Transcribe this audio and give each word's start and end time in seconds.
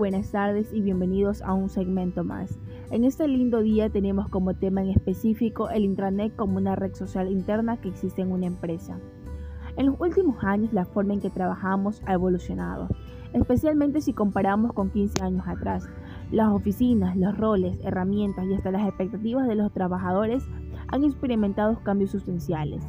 buenas 0.00 0.30
tardes 0.30 0.72
y 0.72 0.80
bienvenidos 0.80 1.42
a 1.42 1.52
un 1.52 1.68
segmento 1.68 2.24
más. 2.24 2.58
En 2.90 3.04
este 3.04 3.28
lindo 3.28 3.60
día 3.60 3.90
tenemos 3.90 4.30
como 4.30 4.54
tema 4.54 4.80
en 4.80 4.88
específico 4.88 5.68
el 5.68 5.84
intranet 5.84 6.34
como 6.36 6.56
una 6.56 6.74
red 6.74 6.94
social 6.94 7.30
interna 7.30 7.76
que 7.76 7.90
existe 7.90 8.22
en 8.22 8.32
una 8.32 8.46
empresa. 8.46 8.98
En 9.76 9.84
los 9.84 10.00
últimos 10.00 10.42
años 10.42 10.72
la 10.72 10.86
forma 10.86 11.12
en 11.12 11.20
que 11.20 11.28
trabajamos 11.28 12.00
ha 12.06 12.14
evolucionado, 12.14 12.88
especialmente 13.34 14.00
si 14.00 14.14
comparamos 14.14 14.72
con 14.72 14.88
15 14.88 15.22
años 15.22 15.46
atrás. 15.46 15.86
Las 16.30 16.48
oficinas, 16.48 17.14
los 17.14 17.36
roles, 17.36 17.78
herramientas 17.84 18.46
y 18.46 18.54
hasta 18.54 18.70
las 18.70 18.88
expectativas 18.88 19.46
de 19.46 19.54
los 19.54 19.70
trabajadores 19.70 20.42
han 20.88 21.04
experimentado 21.04 21.78
cambios 21.82 22.12
sustanciales. 22.12 22.82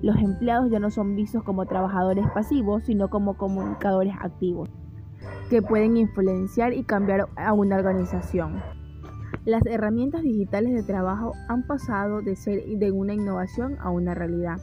Los 0.00 0.16
empleados 0.16 0.70
ya 0.70 0.78
no 0.78 0.90
son 0.90 1.16
vistos 1.16 1.42
como 1.42 1.66
trabajadores 1.66 2.24
pasivos, 2.32 2.84
sino 2.84 3.10
como 3.10 3.36
comunicadores 3.36 4.14
activos 4.18 4.70
que 5.48 5.62
pueden 5.62 5.96
influenciar 5.96 6.72
y 6.72 6.82
cambiar 6.82 7.28
a 7.36 7.52
una 7.52 7.76
organización. 7.76 8.62
Las 9.44 9.64
herramientas 9.66 10.22
digitales 10.22 10.74
de 10.74 10.82
trabajo 10.82 11.32
han 11.48 11.66
pasado 11.66 12.20
de 12.20 12.34
ser 12.34 12.64
de 12.66 12.90
una 12.90 13.14
innovación 13.14 13.76
a 13.78 13.90
una 13.90 14.14
realidad. 14.14 14.58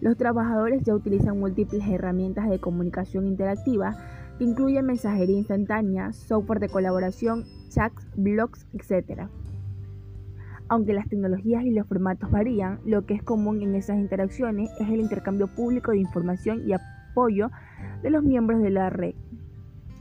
Los 0.00 0.16
trabajadores 0.16 0.82
ya 0.84 0.94
utilizan 0.94 1.40
múltiples 1.40 1.82
herramientas 1.88 2.48
de 2.48 2.60
comunicación 2.60 3.26
interactiva 3.26 3.96
que 4.38 4.44
incluyen 4.44 4.86
mensajería 4.86 5.38
instantánea, 5.38 6.12
software 6.12 6.60
de 6.60 6.68
colaboración, 6.68 7.44
chats, 7.70 8.06
blogs, 8.16 8.66
etc. 8.74 9.28
Aunque 10.68 10.92
las 10.92 11.08
tecnologías 11.08 11.64
y 11.64 11.70
los 11.70 11.86
formatos 11.86 12.30
varían, 12.30 12.80
lo 12.84 13.06
que 13.06 13.14
es 13.14 13.22
común 13.22 13.62
en 13.62 13.74
esas 13.74 13.96
interacciones 13.96 14.70
es 14.78 14.88
el 14.88 15.00
intercambio 15.00 15.48
público 15.48 15.92
de 15.92 15.98
información 15.98 16.68
y 16.68 16.74
apoyo 16.74 17.50
de 18.02 18.10
los 18.10 18.22
miembros 18.22 18.60
de 18.60 18.70
la 18.70 18.90
red. 18.90 19.14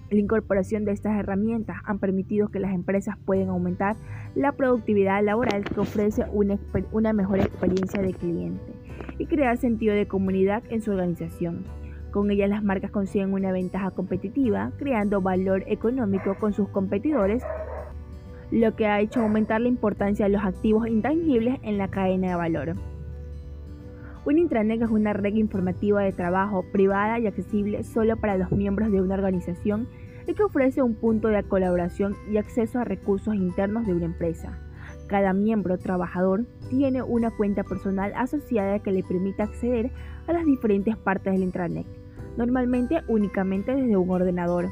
La 0.09 0.19
incorporación 0.19 0.85
de 0.85 0.93
estas 0.93 1.19
herramientas 1.19 1.77
han 1.83 1.99
permitido 1.99 2.47
que 2.47 2.61
las 2.61 2.73
empresas 2.73 3.17
puedan 3.25 3.49
aumentar 3.49 3.97
la 4.35 4.53
productividad 4.53 5.21
laboral 5.21 5.65
que 5.65 5.79
ofrece 5.81 6.23
una, 6.31 6.57
una, 6.93 7.11
mejor 7.11 7.39
experiencia 7.39 8.01
de 8.01 8.13
cliente 8.13 8.71
y 9.17 9.25
crear 9.25 9.57
sentido 9.57 9.93
de 9.93 10.07
comunidad 10.07 10.63
en 10.69 10.81
su 10.81 10.91
organización. 10.91 11.65
Con 12.11 12.31
ellas 12.31 12.49
las 12.49 12.63
marcas 12.63 12.89
consiguen 12.91 13.33
una 13.33 13.51
ventaja 13.51 13.91
competitiva, 13.91 14.71
creando 14.77 15.21
valor 15.21 15.63
económico 15.67 16.35
con 16.39 16.53
sus 16.53 16.69
competidores, 16.69 17.43
lo 18.49 18.77
que 18.77 18.87
ha 18.87 19.01
hecho 19.01 19.19
aumentar 19.19 19.59
la 19.59 19.67
importancia 19.67 20.25
de 20.25 20.31
los 20.31 20.45
activos 20.45 20.87
intangibles 20.87 21.59
en 21.63 21.77
la 21.77 21.89
cadena 21.89 22.29
de 22.29 22.35
valor. 22.35 22.75
Un 24.27 24.39
intranet 24.39 24.81
es 24.81 24.89
una 24.89 25.13
red 25.13 25.35
informativa 25.35 26.01
de 26.01 26.11
trabajo 26.11 26.65
privada 26.73 27.17
y 27.17 27.27
accesible 27.27 27.85
solo 27.85 28.17
para 28.17 28.35
los 28.35 28.51
miembros 28.51 28.91
de 28.91 28.99
una 28.99 29.13
organización 29.13 29.87
y 30.27 30.33
que 30.33 30.43
ofrece 30.43 30.81
un 30.81 30.95
punto 30.95 31.29
de 31.29 31.41
colaboración 31.43 32.13
y 32.29 32.35
acceso 32.35 32.77
a 32.77 32.83
recursos 32.83 33.35
internos 33.35 33.87
de 33.87 33.93
una 33.93 34.03
empresa. 34.03 34.59
Cada 35.07 35.31
miembro 35.31 35.77
trabajador 35.77 36.45
tiene 36.69 37.03
una 37.03 37.31
cuenta 37.31 37.63
personal 37.63 38.11
asociada 38.17 38.79
que 38.79 38.91
le 38.91 39.01
permite 39.01 39.43
acceder 39.43 39.91
a 40.27 40.33
las 40.33 40.43
diferentes 40.43 40.97
partes 40.97 41.31
del 41.31 41.43
intranet, 41.43 41.87
normalmente 42.35 43.03
únicamente 43.07 43.75
desde 43.75 43.95
un 43.95 44.09
ordenador. 44.09 44.67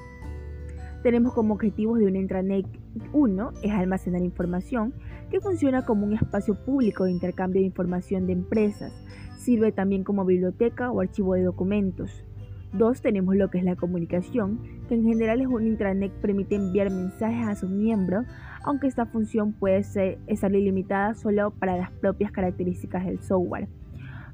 Tenemos 1.01 1.33
como 1.33 1.53
objetivos 1.53 1.99
de 1.99 2.07
un 2.07 2.17
intranet 2.17 2.65
1 3.13 3.51
es 3.63 3.71
almacenar 3.71 4.21
información 4.21 4.93
que 5.31 5.39
funciona 5.39 5.85
como 5.85 6.05
un 6.05 6.11
espacio 6.11 6.55
público 6.65 7.05
de 7.05 7.11
intercambio 7.11 7.61
de 7.61 7.67
información 7.67 8.27
de 8.27 8.33
empresas, 8.33 9.04
Sirve 9.45 9.71
también 9.71 10.03
como 10.03 10.25
biblioteca 10.25 10.89
o 10.89 11.01
archivo 11.01 11.35
de 11.35 11.43
documentos. 11.43 12.25
Dos, 12.73 13.03
tenemos 13.03 13.35
lo 13.35 13.51
que 13.51 13.59
es 13.59 13.63
la 13.63 13.75
comunicación, 13.75 14.59
que 14.87 14.95
en 14.95 15.03
general 15.03 15.39
es 15.39 15.45
un 15.45 15.67
intranet 15.67 16.11
que 16.11 16.19
permite 16.19 16.55
enviar 16.55 16.89
mensajes 16.89 17.47
a 17.47 17.53
sus 17.53 17.69
miembros, 17.69 18.25
aunque 18.63 18.87
esta 18.87 19.05
función 19.05 19.53
puede 19.53 19.83
ser, 19.83 20.17
estar 20.25 20.51
ilimitada 20.55 21.13
solo 21.13 21.51
para 21.51 21.77
las 21.77 21.91
propias 21.91 22.31
características 22.31 23.05
del 23.05 23.21
software. 23.21 23.67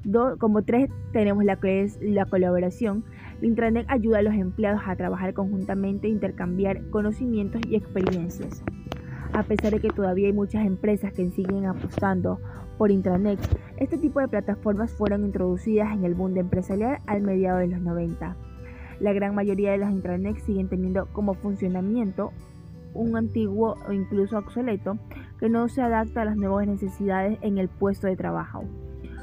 Dos, 0.02 0.38
como 0.38 0.62
tres, 0.62 0.88
tenemos 1.12 1.44
la 1.44 1.56
que 1.56 1.82
es 1.82 1.98
la 2.00 2.24
colaboración. 2.24 3.04
El 3.42 3.48
intranet 3.48 3.84
ayuda 3.90 4.20
a 4.20 4.22
los 4.22 4.32
empleados 4.32 4.80
a 4.86 4.96
trabajar 4.96 5.34
conjuntamente 5.34 6.06
e 6.06 6.10
intercambiar 6.10 6.88
conocimientos 6.88 7.60
y 7.68 7.76
experiencias. 7.76 8.64
A 9.34 9.42
pesar 9.42 9.72
de 9.72 9.80
que 9.80 9.90
todavía 9.90 10.28
hay 10.28 10.32
muchas 10.32 10.64
empresas 10.64 11.12
que 11.12 11.30
siguen 11.32 11.66
apostando 11.66 12.40
por 12.82 12.90
intranet, 12.90 13.38
este 13.76 13.96
tipo 13.96 14.18
de 14.18 14.26
plataformas 14.26 14.90
fueron 14.90 15.24
introducidas 15.24 15.92
en 15.92 16.04
el 16.04 16.16
mundo 16.16 16.40
empresarial 16.40 16.98
al 17.06 17.22
mediado 17.22 17.58
de 17.58 17.68
los 17.68 17.80
90. 17.80 18.36
La 18.98 19.12
gran 19.12 19.36
mayoría 19.36 19.70
de 19.70 19.78
las 19.78 19.92
intranets 19.92 20.42
siguen 20.42 20.68
teniendo 20.68 21.06
como 21.12 21.34
funcionamiento 21.34 22.32
un 22.92 23.16
antiguo 23.16 23.76
o 23.86 23.92
incluso 23.92 24.36
obsoleto 24.36 24.98
que 25.38 25.48
no 25.48 25.68
se 25.68 25.80
adapta 25.80 26.22
a 26.22 26.24
las 26.24 26.36
nuevas 26.36 26.66
necesidades 26.66 27.38
en 27.42 27.58
el 27.58 27.68
puesto 27.68 28.08
de 28.08 28.16
trabajo. 28.16 28.64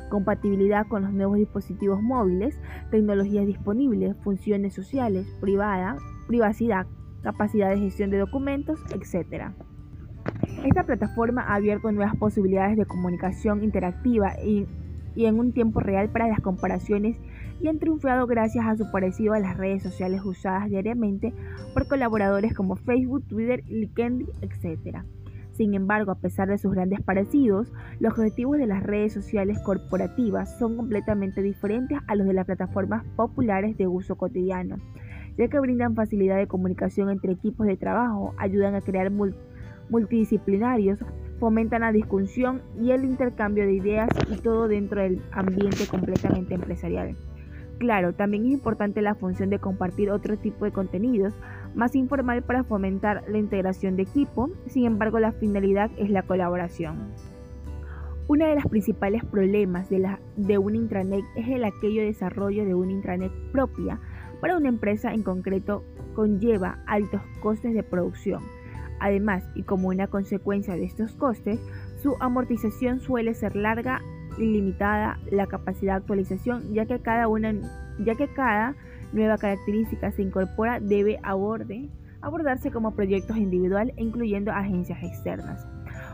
Compatibilidad 0.09 0.87
con 0.87 1.01
los 1.01 1.11
nuevos 1.11 1.35
dispositivos 1.35 2.01
móviles, 2.01 2.57
tecnologías 2.91 3.45
disponibles, 3.45 4.15
funciones 4.23 4.73
sociales, 4.73 5.27
privada, 5.41 5.97
privacidad, 6.27 6.87
capacidad 7.23 7.71
de 7.71 7.79
gestión 7.79 8.09
de 8.09 8.19
documentos, 8.19 8.79
etc. 8.93 9.51
Esta 10.63 10.83
plataforma 10.83 11.41
ha 11.43 11.55
abierto 11.55 11.89
nuevas 11.91 12.17
posibilidades 12.17 12.75
de 12.75 12.85
comunicación 12.85 13.63
interactiva 13.63 14.33
y, 14.43 14.67
en 15.15 15.39
un 15.39 15.53
tiempo 15.53 15.79
real 15.79 16.09
para 16.09 16.27
las 16.27 16.41
comparaciones 16.41 17.17
y 17.61 17.67
han 17.67 17.79
triunfado 17.79 18.27
gracias 18.27 18.65
a 18.65 18.75
su 18.75 18.91
parecido 18.91 19.33
a 19.33 19.39
las 19.39 19.57
redes 19.57 19.83
sociales 19.83 20.21
usadas 20.23 20.69
diariamente 20.69 21.33
por 21.73 21.87
colaboradores 21.87 22.53
como 22.53 22.75
Facebook, 22.75 23.25
Twitter, 23.27 23.63
LinkedIn, 23.67 24.27
etc. 24.41 24.99
Sin 25.51 25.73
embargo, 25.73 26.11
a 26.11 26.19
pesar 26.19 26.49
de 26.49 26.57
sus 26.57 26.73
grandes 26.73 27.01
parecidos, 27.01 27.71
los 27.99 28.13
objetivos 28.13 28.57
de 28.57 28.67
las 28.67 28.83
redes 28.83 29.13
sociales 29.13 29.59
corporativas 29.59 30.57
son 30.57 30.75
completamente 30.75 31.41
diferentes 31.41 31.99
a 32.07 32.15
los 32.15 32.27
de 32.27 32.33
las 32.33 32.45
plataformas 32.45 33.05
populares 33.15 33.77
de 33.77 33.87
uso 33.87 34.15
cotidiano, 34.15 34.77
ya 35.37 35.47
que 35.47 35.59
brindan 35.59 35.95
facilidad 35.95 36.37
de 36.37 36.47
comunicación 36.47 37.09
entre 37.09 37.33
equipos 37.33 37.65
de 37.65 37.77
trabajo, 37.77 38.33
ayudan 38.37 38.75
a 38.75 38.81
crear 38.81 39.09
multidisciplinarios 39.89 40.99
fomentan 41.39 41.81
la 41.81 41.91
discusión 41.91 42.61
y 42.79 42.91
el 42.91 43.05
intercambio 43.05 43.65
de 43.65 43.73
ideas 43.73 44.09
y 44.29 44.35
todo 44.37 44.67
dentro 44.67 45.01
del 45.01 45.21
ambiente 45.31 45.87
completamente 45.87 46.53
empresarial. 46.53 47.15
Claro, 47.79 48.13
también 48.13 48.45
es 48.45 48.51
importante 48.51 49.01
la 49.01 49.15
función 49.15 49.49
de 49.49 49.59
compartir 49.59 50.11
otro 50.11 50.37
tipo 50.37 50.65
de 50.65 50.73
contenidos 50.73 51.33
más 51.75 51.95
informal 51.95 52.43
para 52.43 52.65
fomentar 52.65 53.23
la 53.29 53.37
integración 53.37 53.95
de 53.95 54.03
equipo, 54.03 54.49
sin 54.67 54.85
embargo 54.85 55.19
la 55.19 55.31
finalidad 55.31 55.89
es 55.97 56.09
la 56.09 56.23
colaboración. 56.23 57.13
Uno 58.27 58.45
de 58.45 58.55
los 58.55 58.65
principales 58.65 59.23
problemas 59.23 59.89
de, 59.89 59.99
la, 59.99 60.19
de 60.35 60.57
un 60.57 60.75
intranet 60.75 61.23
es 61.35 61.47
el 61.47 61.63
aquello 61.63 62.03
desarrollo 62.03 62.65
de 62.65 62.75
una 62.75 62.91
intranet 62.91 63.31
propia 63.51 63.99
para 64.41 64.57
una 64.57 64.69
empresa 64.69 65.13
en 65.13 65.23
concreto 65.23 65.83
conlleva 66.13 66.83
altos 66.85 67.21
costes 67.41 67.73
de 67.73 67.81
producción 67.81 68.43
Además, 68.99 69.43
y 69.55 69.63
como 69.63 69.89
una 69.89 70.07
consecuencia 70.07 70.75
de 70.75 70.85
estos 70.85 71.15
costes, 71.15 71.59
su 72.01 72.15
amortización 72.19 72.99
suele 72.99 73.33
ser 73.33 73.55
larga 73.55 74.01
y 74.37 74.45
limitada 74.45 75.19
la 75.31 75.47
capacidad 75.47 75.93
de 75.93 75.97
actualización, 75.99 76.73
ya 76.73 76.85
que 76.85 76.99
cada, 76.99 77.27
una, 77.27 77.53
ya 77.99 78.15
que 78.15 78.27
cada 78.33 78.75
nueva 79.11 79.37
característica 79.37 80.11
se 80.11 80.21
incorpora 80.21 80.79
debe 80.79 81.19
abordarse 82.21 82.71
como 82.71 82.95
proyectos 82.95 83.37
individuales, 83.37 83.95
incluyendo 83.97 84.51
agencias 84.51 85.01
externas. 85.03 85.67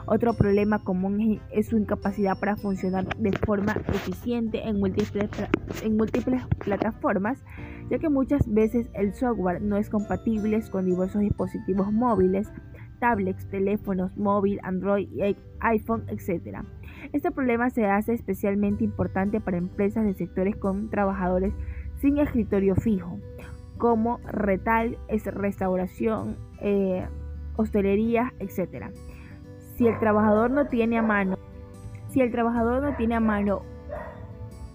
Otro 0.07 0.35
problema 0.35 0.83
común 0.83 1.41
es 1.51 1.67
su 1.67 1.77
incapacidad 1.77 2.39
para 2.39 2.55
funcionar 2.55 3.07
de 3.17 3.31
forma 3.31 3.75
eficiente 3.87 4.67
en 4.67 4.79
múltiples, 4.79 5.29
en 5.83 5.97
múltiples 5.97 6.43
plataformas, 6.59 7.43
ya 7.89 7.97
que 7.97 8.09
muchas 8.09 8.41
veces 8.47 8.87
el 8.93 9.13
software 9.13 9.61
no 9.61 9.77
es 9.77 9.89
compatible 9.89 10.61
con 10.71 10.85
diversos 10.85 11.21
dispositivos 11.21 11.91
móviles, 11.91 12.51
tablets, 12.99 13.49
teléfonos, 13.49 14.15
móvil, 14.17 14.59
Android, 14.63 15.07
iPhone, 15.59 16.05
etc. 16.07 16.59
Este 17.13 17.31
problema 17.31 17.69
se 17.69 17.85
hace 17.85 18.13
especialmente 18.13 18.83
importante 18.83 19.39
para 19.39 19.57
empresas 19.57 20.05
de 20.05 20.13
sectores 20.13 20.55
con 20.55 20.89
trabajadores 20.89 21.53
sin 22.01 22.17
escritorio 22.17 22.75
fijo, 22.75 23.19
como 23.77 24.19
retal, 24.25 24.97
restauración, 25.09 26.37
eh, 26.61 27.07
hostelería, 27.55 28.33
etc. 28.39 28.91
Si 29.75 29.87
el 29.87 29.99
trabajador 29.99 30.51
no 30.51 30.67
tiene 30.67 30.97
a 30.97 31.01
mano, 31.01 31.37
si 32.09 32.21
el 32.21 32.31
trabajador 32.31 32.81
no 32.81 32.95
tiene 32.95 33.15
a 33.15 33.19
mano 33.19 33.63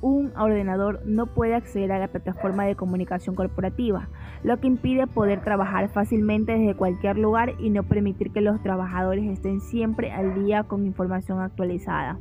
un 0.02 0.32
ordenador 0.36 1.02
no 1.04 1.26
puede 1.26 1.54
acceder 1.54 1.92
a 1.92 1.98
la 1.98 2.08
plataforma 2.08 2.64
de 2.64 2.74
comunicación 2.74 3.34
corporativa, 3.34 4.08
lo 4.42 4.58
que 4.58 4.68
impide 4.68 5.06
poder 5.06 5.42
trabajar 5.42 5.88
fácilmente 5.90 6.52
desde 6.52 6.74
cualquier 6.74 7.18
lugar 7.18 7.54
y 7.58 7.70
no 7.70 7.82
permitir 7.82 8.32
que 8.32 8.40
los 8.40 8.62
trabajadores 8.62 9.24
estén 9.26 9.60
siempre 9.60 10.12
al 10.12 10.34
día 10.44 10.64
con 10.64 10.86
información 10.86 11.40
actualizada. 11.40 12.18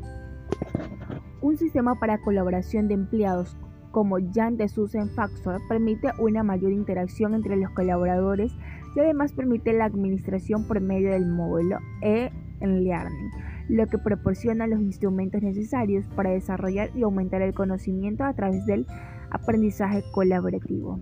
Un 1.41 1.57
sistema 1.57 1.95
para 1.95 2.21
colaboración 2.21 2.87
de 2.87 2.95
empleados 2.95 3.57
como 3.91 4.17
Jan 4.33 4.57
de 4.57 4.67
Susan 4.67 5.09
Faxor 5.09 5.61
permite 5.67 6.11
una 6.19 6.43
mayor 6.43 6.71
interacción 6.71 7.33
entre 7.33 7.55
los 7.55 7.71
colaboradores 7.71 8.51
y 8.95 8.99
además 8.99 9.33
permite 9.33 9.73
la 9.73 9.85
administración 9.85 10.67
por 10.67 10.81
medio 10.81 11.11
del 11.11 11.25
módulo 11.25 11.77
e-learning, 12.01 13.31
lo 13.69 13.87
que 13.87 13.97
proporciona 13.97 14.67
los 14.67 14.81
instrumentos 14.81 15.41
necesarios 15.41 16.05
para 16.15 16.31
desarrollar 16.31 16.89
y 16.95 17.03
aumentar 17.03 17.41
el 17.41 17.53
conocimiento 17.53 18.23
a 18.25 18.33
través 18.33 18.65
del 18.65 18.85
aprendizaje 19.31 20.03
colaborativo. 20.11 20.99